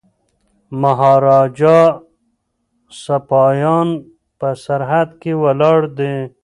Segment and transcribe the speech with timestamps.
[0.03, 0.03] د
[0.81, 1.79] مهاراجا
[3.03, 3.89] سپایان
[4.39, 6.15] په سرحد کي ولاړ دي.